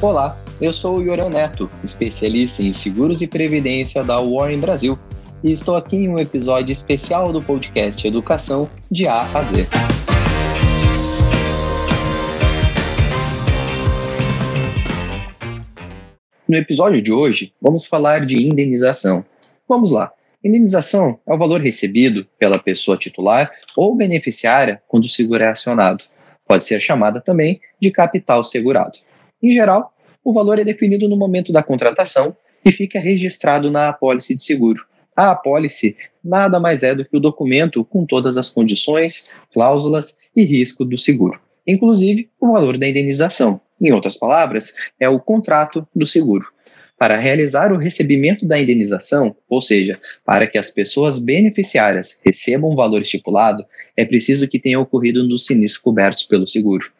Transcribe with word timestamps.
Olá, 0.00 0.40
eu 0.60 0.72
sou 0.72 0.98
o 0.98 1.02
Yorão 1.02 1.28
Neto, 1.28 1.68
especialista 1.82 2.62
em 2.62 2.72
seguros 2.72 3.20
e 3.20 3.26
previdência 3.26 4.04
da 4.04 4.20
Warren 4.20 4.60
Brasil, 4.60 4.96
e 5.42 5.50
estou 5.50 5.74
aqui 5.74 5.96
em 5.96 6.08
um 6.08 6.20
episódio 6.20 6.70
especial 6.70 7.32
do 7.32 7.42
podcast 7.42 8.06
Educação 8.06 8.70
de 8.88 9.08
A 9.08 9.22
a 9.36 9.42
Z. 9.42 9.66
No 16.48 16.56
episódio 16.56 17.02
de 17.02 17.12
hoje, 17.12 17.52
vamos 17.60 17.84
falar 17.84 18.24
de 18.24 18.36
indenização. 18.36 19.24
Vamos 19.68 19.90
lá. 19.90 20.12
Indenização 20.44 21.18
é 21.26 21.34
o 21.34 21.38
valor 21.38 21.60
recebido 21.60 22.24
pela 22.38 22.60
pessoa 22.60 22.96
titular 22.96 23.50
ou 23.76 23.96
beneficiária 23.96 24.80
quando 24.86 25.06
o 25.06 25.08
seguro 25.08 25.42
é 25.42 25.48
acionado. 25.48 26.04
Pode 26.46 26.64
ser 26.64 26.78
chamada 26.78 27.20
também 27.20 27.60
de 27.80 27.90
capital 27.90 28.44
segurado. 28.44 29.07
Em 29.42 29.52
geral, 29.52 29.92
o 30.24 30.32
valor 30.32 30.58
é 30.58 30.64
definido 30.64 31.08
no 31.08 31.16
momento 31.16 31.52
da 31.52 31.62
contratação 31.62 32.36
e 32.64 32.72
fica 32.72 32.98
registrado 32.98 33.70
na 33.70 33.88
apólice 33.88 34.34
de 34.34 34.42
seguro. 34.42 34.80
A 35.16 35.30
apólice 35.30 35.96
nada 36.22 36.60
mais 36.60 36.82
é 36.82 36.94
do 36.94 37.04
que 37.04 37.16
o 37.16 37.20
documento 37.20 37.84
com 37.84 38.04
todas 38.04 38.36
as 38.36 38.50
condições, 38.50 39.30
cláusulas 39.52 40.16
e 40.34 40.44
risco 40.44 40.84
do 40.84 40.98
seguro, 40.98 41.40
inclusive 41.66 42.28
o 42.40 42.52
valor 42.52 42.76
da 42.78 42.88
indenização. 42.88 43.60
Em 43.80 43.92
outras 43.92 44.16
palavras, 44.16 44.74
é 44.98 45.08
o 45.08 45.20
contrato 45.20 45.86
do 45.94 46.04
seguro. 46.04 46.46
Para 46.98 47.16
realizar 47.16 47.72
o 47.72 47.78
recebimento 47.78 48.44
da 48.46 48.60
indenização, 48.60 49.36
ou 49.48 49.60
seja, 49.60 50.00
para 50.24 50.48
que 50.48 50.58
as 50.58 50.70
pessoas 50.70 51.20
beneficiárias 51.20 52.20
recebam 52.24 52.70
o 52.70 52.76
valor 52.76 53.00
estipulado, 53.00 53.64
é 53.96 54.04
preciso 54.04 54.48
que 54.48 54.58
tenha 54.58 54.80
ocorrido 54.80 55.22
um 55.22 55.28
dos 55.28 55.46
sinistros 55.46 55.80
cobertos 55.80 56.24
pelo 56.24 56.44
seguro. 56.44 56.90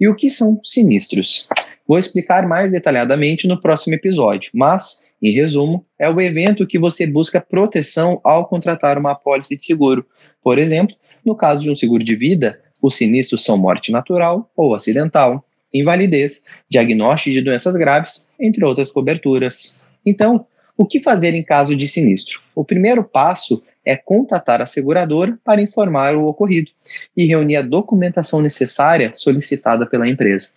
E 0.00 0.08
o 0.08 0.14
que 0.14 0.28
são 0.28 0.60
sinistros? 0.64 1.48
Vou 1.86 1.98
explicar 1.98 2.46
mais 2.48 2.72
detalhadamente 2.72 3.46
no 3.46 3.60
próximo 3.60 3.94
episódio, 3.94 4.50
mas, 4.54 5.04
em 5.22 5.32
resumo, 5.32 5.84
é 5.98 6.08
o 6.08 6.20
evento 6.20 6.66
que 6.66 6.78
você 6.78 7.06
busca 7.06 7.40
proteção 7.40 8.20
ao 8.24 8.46
contratar 8.46 8.96
uma 8.96 9.12
apólice 9.12 9.54
de 9.56 9.64
seguro. 9.64 10.06
Por 10.42 10.58
exemplo, 10.58 10.96
no 11.24 11.36
caso 11.36 11.62
de 11.62 11.70
um 11.70 11.74
seguro 11.74 12.02
de 12.02 12.16
vida, 12.16 12.60
os 12.80 12.94
sinistros 12.94 13.44
são 13.44 13.58
morte 13.58 13.92
natural 13.92 14.50
ou 14.56 14.74
acidental, 14.74 15.44
invalidez, 15.72 16.44
diagnóstico 16.70 17.34
de 17.34 17.42
doenças 17.42 17.76
graves, 17.76 18.26
entre 18.40 18.64
outras 18.64 18.90
coberturas. 18.90 19.76
Então, 20.06 20.46
o 20.76 20.86
que 20.86 21.00
fazer 21.00 21.34
em 21.34 21.42
caso 21.42 21.76
de 21.76 21.86
sinistro? 21.86 22.40
O 22.54 22.64
primeiro 22.64 23.04
passo 23.04 23.62
é 23.84 23.96
contatar 23.96 24.62
a 24.62 24.66
seguradora 24.66 25.38
para 25.44 25.60
informar 25.60 26.16
o 26.16 26.26
ocorrido 26.26 26.70
e 27.16 27.26
reunir 27.26 27.56
a 27.56 27.62
documentação 27.62 28.40
necessária 28.40 29.12
solicitada 29.12 29.86
pela 29.86 30.08
empresa. 30.08 30.50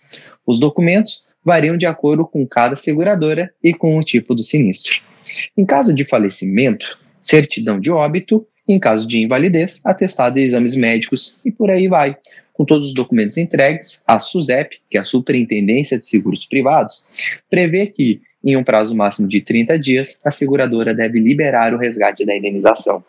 Os 0.46 0.58
documentos 0.58 1.26
variam 1.44 1.76
de 1.76 1.86
acordo 1.86 2.26
com 2.26 2.46
cada 2.46 2.76
seguradora 2.76 3.52
e 3.62 3.72
com 3.72 3.96
o 3.96 4.02
tipo 4.02 4.34
do 4.34 4.42
sinistro. 4.42 5.02
Em 5.56 5.64
caso 5.64 5.92
de 5.92 6.04
falecimento, 6.04 6.98
certidão 7.18 7.78
de 7.80 7.90
óbito, 7.90 8.46
em 8.66 8.78
caso 8.78 9.06
de 9.06 9.18
invalidez, 9.22 9.80
atestado 9.84 10.34
de 10.34 10.42
exames 10.42 10.76
médicos 10.76 11.40
e 11.44 11.50
por 11.50 11.70
aí 11.70 11.88
vai 11.88 12.16
com 12.58 12.64
todos 12.64 12.88
os 12.88 12.94
documentos 12.94 13.36
entregues, 13.36 14.02
a 14.04 14.18
SUSEP, 14.18 14.80
que 14.90 14.98
é 14.98 15.00
a 15.00 15.04
Superintendência 15.04 15.96
de 15.96 16.04
Seguros 16.04 16.44
Privados, 16.44 17.06
prevê 17.48 17.86
que, 17.86 18.20
em 18.44 18.56
um 18.56 18.64
prazo 18.64 18.96
máximo 18.96 19.28
de 19.28 19.40
30 19.40 19.78
dias, 19.78 20.18
a 20.24 20.30
seguradora 20.32 20.92
deve 20.92 21.20
liberar 21.20 21.72
o 21.72 21.78
resgate 21.78 22.26
da 22.26 22.36
indenização. 22.36 23.04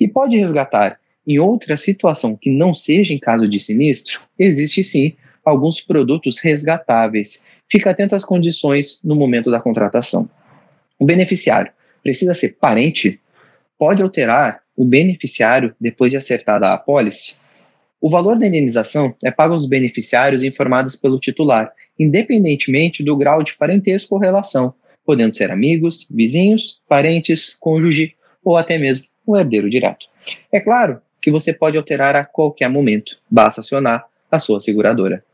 E 0.00 0.08
pode 0.08 0.36
resgatar 0.36 0.98
em 1.26 1.38
outra 1.38 1.76
situação 1.76 2.36
que 2.36 2.50
não 2.50 2.74
seja 2.74 3.14
em 3.14 3.18
caso 3.18 3.48
de 3.48 3.58
sinistro, 3.58 4.20
existe 4.38 4.84
sim 4.84 5.14
alguns 5.44 5.80
produtos 5.80 6.38
resgatáveis. 6.38 7.44
Fique 7.70 7.88
atento 7.88 8.14
às 8.14 8.24
condições 8.24 9.00
no 9.02 9.14
momento 9.14 9.50
da 9.50 9.60
contratação. 9.60 10.28
O 10.98 11.04
beneficiário 11.04 11.72
precisa 12.02 12.34
ser 12.34 12.56
parente? 12.60 13.20
Pode 13.78 14.02
alterar 14.02 14.60
o 14.76 14.84
beneficiário 14.84 15.74
depois 15.80 16.10
de 16.10 16.16
acertada 16.16 16.68
a 16.68 16.74
apólice? 16.74 17.36
O 18.00 18.10
valor 18.10 18.38
da 18.38 18.46
indenização 18.46 19.14
é 19.24 19.30
pago 19.30 19.54
aos 19.54 19.66
beneficiários 19.66 20.42
informados 20.42 20.96
pelo 20.96 21.18
titular, 21.18 21.72
independentemente 21.98 23.02
do 23.02 23.16
grau 23.16 23.42
de 23.42 23.56
parentesco 23.56 24.14
ou 24.14 24.20
relação, 24.20 24.74
podendo 25.06 25.34
ser 25.34 25.50
amigos, 25.50 26.06
vizinhos, 26.10 26.82
parentes, 26.86 27.56
cônjuge 27.58 28.14
ou 28.44 28.56
até 28.58 28.76
mesmo 28.76 29.06
um 29.26 29.36
herdeiro 29.36 29.68
direto. 29.68 30.06
É 30.52 30.60
claro 30.60 31.00
que 31.20 31.30
você 31.30 31.52
pode 31.52 31.76
alterar 31.76 32.14
a 32.14 32.24
qualquer 32.24 32.68
momento, 32.68 33.18
basta 33.30 33.60
acionar 33.60 34.04
a 34.30 34.38
sua 34.38 34.60
seguradora. 34.60 35.24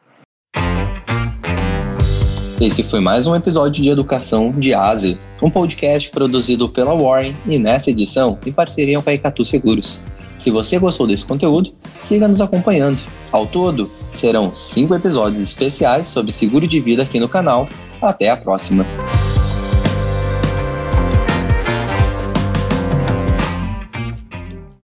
Esse 2.61 2.83
foi 2.83 3.01
mais 3.01 3.27
um 3.27 3.35
episódio 3.35 3.83
de 3.83 3.89
Educação 3.89 4.53
de 4.53 4.75
ASE, 4.75 5.19
um 5.41 5.51
podcast 5.51 6.11
produzido 6.11 6.69
pela 6.69 6.95
Warren 6.95 7.35
e 7.47 7.59
nessa 7.59 7.91
edição 7.91 8.39
em 8.45 8.53
parceria 8.53 9.01
com 9.01 9.09
a 9.09 9.15
Icatu 9.15 9.45
Seguros. 9.47 10.05
Se 10.37 10.51
você 10.51 10.79
gostou 10.79 11.07
desse 11.07 11.27
conteúdo, 11.27 11.75
siga 12.01 12.29
nos 12.29 12.41
acompanhando. 12.41 13.01
Ao 13.33 13.47
todo, 13.47 13.91
serão 14.13 14.55
cinco 14.55 14.95
episódios 14.95 15.43
especiais 15.43 16.09
sobre 16.09 16.33
seguro 16.33 16.69
de 16.69 16.81
vida 16.81 17.03
aqui 17.03 17.19
no 17.19 17.29
canal. 17.29 17.69
Até 18.01 18.29
a 18.29 18.37
próxima! 18.37 18.85